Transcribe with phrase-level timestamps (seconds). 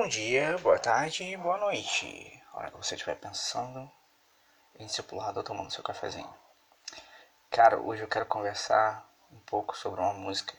[0.00, 2.42] Bom dia, boa tarde, boa noite.
[2.54, 3.92] A hora que você estiver pensando
[4.78, 6.34] em lado ou tomando seu cafezinho.
[7.50, 10.54] Cara, hoje eu quero conversar um pouco sobre uma música.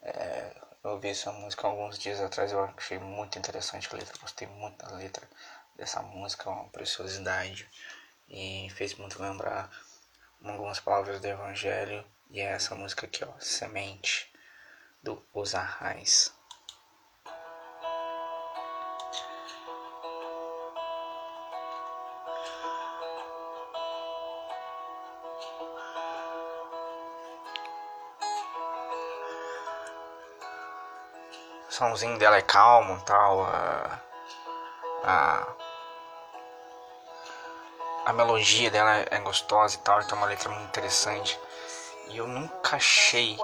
[0.00, 0.54] É,
[0.84, 4.86] eu ouvi essa música alguns dias atrás, eu achei muito interessante a letra, gostei muito
[4.86, 5.28] da letra
[5.74, 7.68] dessa música, uma preciosidade
[8.28, 9.68] e fez muito lembrar
[10.44, 12.06] algumas palavras do Evangelho.
[12.30, 14.32] E é essa música aqui, ó, Semente,
[15.02, 15.56] do Os
[31.80, 33.42] somzinho dela é calmo tal.
[33.42, 34.00] A,
[35.02, 35.46] a,
[38.04, 41.40] a melodia dela é gostosa e tal, então é uma letra muito interessante.
[42.08, 43.38] E eu nunca achei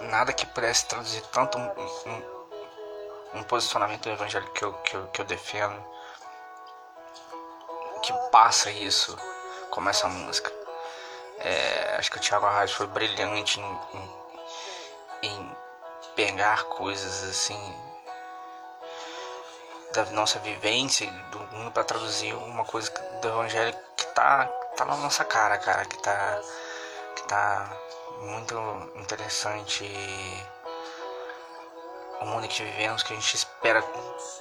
[0.00, 1.70] nada que pudesse traduzir tanto um,
[2.06, 5.84] um, um posicionamento do evangelho que eu, que, eu, que eu defendo,
[8.02, 9.14] que passa isso,
[9.70, 10.50] como essa música.
[11.40, 14.17] É, acho que o Thiago Arraes foi brilhante em, em
[16.18, 17.56] pegar coisas assim
[19.94, 22.90] da nossa vivência do mundo para traduzir uma coisa
[23.22, 24.46] do evangelho que tá,
[24.76, 26.40] tá na nossa cara, cara, que tá
[27.14, 27.72] que tá
[28.18, 28.54] muito
[28.96, 29.84] interessante
[32.20, 33.80] o mundo que vivemos, que a gente espera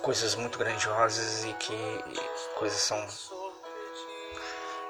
[0.01, 2.03] coisas muito grandiosas e que
[2.55, 3.07] coisas são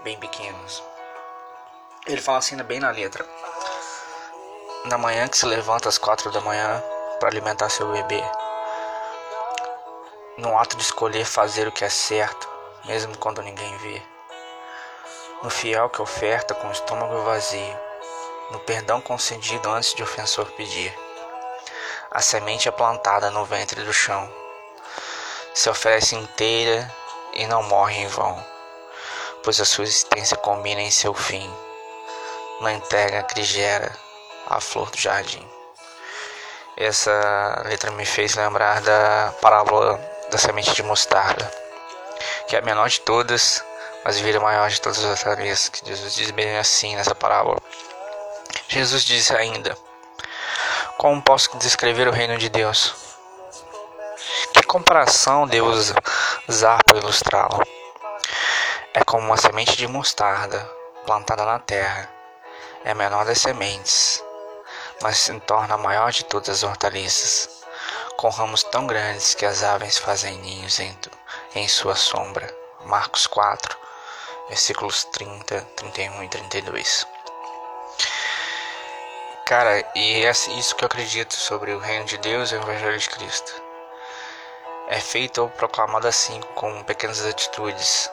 [0.06, 0.82] bem pequenas.
[2.06, 3.26] Ele fala assim bem na letra.
[4.86, 6.82] Na manhã que se levanta às quatro da manhã
[7.20, 8.24] para alimentar seu bebê.
[10.38, 12.48] No ato de escolher fazer o que é certo,
[12.86, 14.02] mesmo quando ninguém vê.
[15.44, 17.80] No fiel que oferta com o estômago vazio.
[18.52, 20.98] No perdão concedido antes de ofensor pedir.
[22.12, 24.32] A semente é plantada no ventre do chão.
[25.54, 26.90] Se oferece inteira
[27.34, 28.42] e não morre em vão,
[29.44, 31.54] pois a sua existência combina em seu fim.
[32.62, 34.07] Na entrega que gera
[34.50, 35.46] a flor do jardim.
[36.76, 40.00] Essa letra me fez lembrar da parábola
[40.30, 41.52] da semente de mostarda,
[42.48, 43.64] que é a menor de todas,
[44.06, 47.58] mas vira maior de todas as outras, que Jesus diz bem assim nessa parábola.
[48.68, 49.78] Jesus disse ainda:
[50.98, 52.96] Como posso descrever o reino de Deus?
[54.54, 55.72] Que comparação devo
[56.48, 57.62] usar para ilustrá-lo?
[58.94, 60.60] É como uma semente de mostarda
[61.06, 62.10] plantada na terra.
[62.84, 64.24] É a menor das sementes,
[65.02, 67.64] mas se torna a maior de todas as hortaliças,
[68.18, 70.98] com ramos tão grandes que as aves fazem ninhos em,
[71.56, 72.54] em sua sombra.
[72.86, 73.78] Marcos 4,
[74.50, 77.08] versículos 30, 31 e 32.
[79.46, 82.98] Cara, e é isso que eu acredito sobre o reino de Deus e o Evangelho
[82.98, 83.62] de Cristo.
[84.90, 88.12] É feito ou proclamado assim, com pequenas atitudes.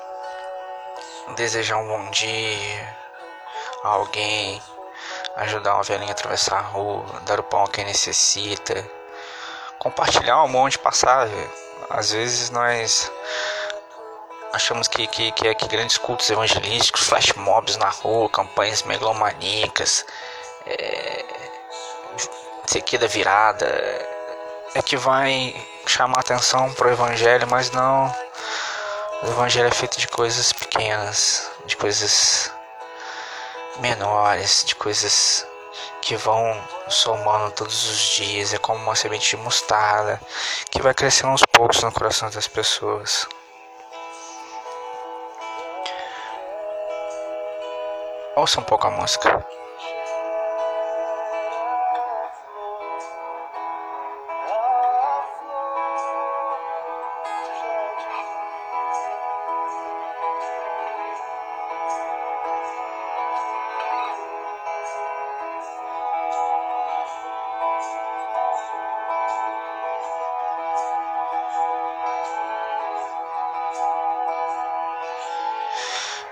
[1.36, 2.96] Desejar um bom dia
[3.82, 4.62] a alguém,
[5.36, 8.88] ajudar uma velhinha a atravessar a rua, dar o pão a quem necessita,
[9.78, 11.50] compartilhar um monte de passagem.
[11.90, 13.10] Às vezes nós
[14.52, 20.06] achamos que, que, que, é, que grandes cultos evangelísticos, flash mobs na rua, campanhas megalomaníacas,
[20.66, 21.24] é,
[22.98, 23.66] da virada,
[24.74, 25.54] é que vai
[25.86, 28.14] chamar atenção para o Evangelho, mas não.
[29.22, 32.50] O Evangelho é feito de coisas pequenas, de coisas
[33.80, 35.46] menores, de coisas
[36.00, 38.52] que vão somando todos os dias.
[38.54, 40.20] É como uma semente de mostarda
[40.70, 43.26] que vai crescendo aos poucos no coração das pessoas.
[48.36, 49.46] Ouça um pouco a música.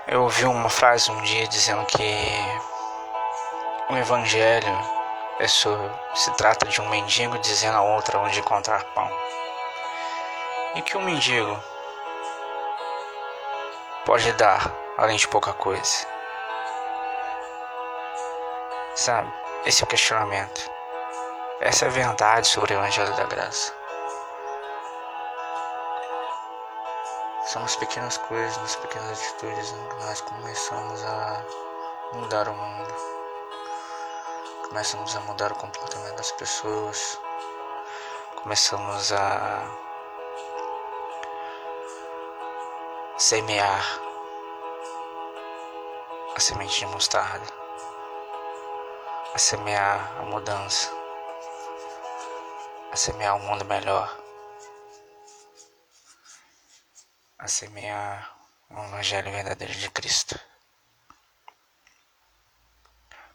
[0.05, 2.03] Eu ouvi uma frase um dia dizendo que
[3.89, 4.77] o evangelho
[5.39, 9.09] é sobre, se trata de um mendigo dizendo a outra onde encontrar pão.
[10.75, 11.57] E que um mendigo
[14.05, 16.05] pode dar além de pouca coisa.
[18.95, 19.33] Sabe?
[19.65, 20.69] Esse é o questionamento.
[21.61, 23.82] Essa é a verdade sobre o Evangelho da Graça.
[27.45, 31.45] São as pequenas coisas, nas pequenas atitudes que nós começamos a
[32.13, 32.93] mudar o mundo.
[34.69, 37.19] Começamos a mudar o comportamento das pessoas.
[38.41, 39.61] Começamos a
[43.17, 43.99] semear
[46.35, 47.45] a semente de mostarda,
[49.33, 50.89] a semear a mudança,
[52.89, 54.22] a semear um mundo melhor.
[57.43, 58.33] A semear
[58.69, 60.39] o Evangelho verdadeiro de Cristo.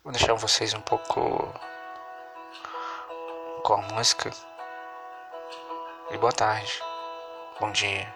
[0.02, 1.20] Vou deixar vocês um pouco
[3.64, 4.30] com a música.
[6.10, 6.82] E boa tarde,
[7.60, 8.10] bom dia,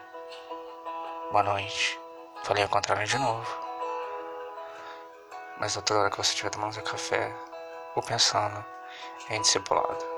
[1.31, 2.01] boa noite.
[2.43, 3.61] Falei ao contrário de novo.
[5.59, 7.31] Mas a toda hora que você estiver tomando seu café
[7.95, 8.65] ou pensando
[9.29, 10.12] em discipulado.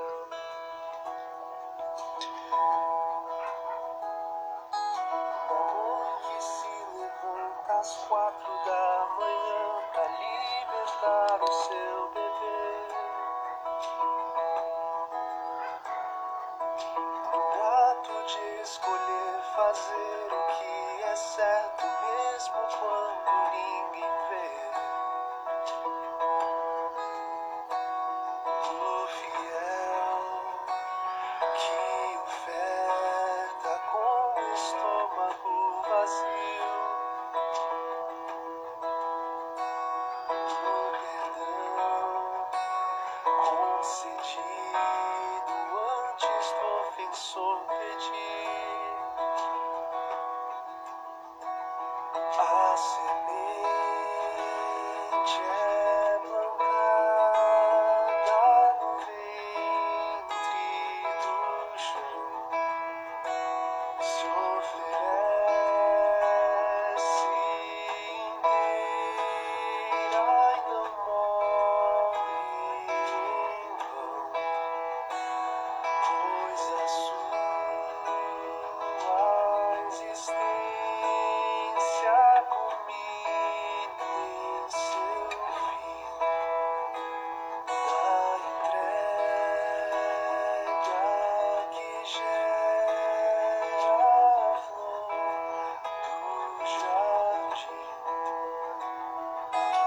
[7.93, 8.84] Fazer